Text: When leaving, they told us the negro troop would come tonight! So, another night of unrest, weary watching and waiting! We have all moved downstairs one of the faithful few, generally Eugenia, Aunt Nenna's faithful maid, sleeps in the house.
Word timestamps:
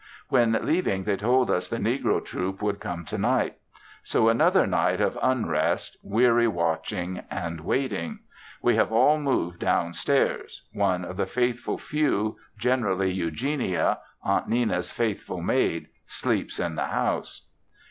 When 0.29 0.53
leaving, 0.65 1.03
they 1.03 1.15
told 1.15 1.51
us 1.51 1.69
the 1.69 1.77
negro 1.77 2.25
troop 2.25 2.59
would 2.59 2.79
come 2.79 3.05
tonight! 3.05 3.57
So, 4.01 4.29
another 4.29 4.65
night 4.65 4.99
of 4.99 5.15
unrest, 5.21 5.95
weary 6.01 6.47
watching 6.47 7.21
and 7.29 7.59
waiting! 7.61 8.21
We 8.63 8.77
have 8.77 8.91
all 8.91 9.19
moved 9.19 9.59
downstairs 9.59 10.63
one 10.73 11.05
of 11.05 11.17
the 11.17 11.27
faithful 11.27 11.77
few, 11.77 12.37
generally 12.57 13.11
Eugenia, 13.11 13.99
Aunt 14.23 14.49
Nenna's 14.49 14.91
faithful 14.91 15.39
maid, 15.43 15.85
sleeps 16.07 16.59
in 16.59 16.73
the 16.73 16.87
house. 16.87 17.45